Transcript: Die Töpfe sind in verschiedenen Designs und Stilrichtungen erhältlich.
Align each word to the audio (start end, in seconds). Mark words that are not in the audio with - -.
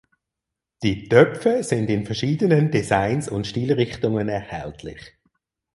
Die 0.81 1.07
Töpfe 1.09 1.61
sind 1.63 1.87
in 1.91 2.07
verschiedenen 2.07 2.71
Designs 2.71 3.29
und 3.29 3.45
Stilrichtungen 3.45 4.29
erhältlich. 4.29 5.15